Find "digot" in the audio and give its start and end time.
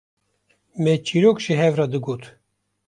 1.91-2.23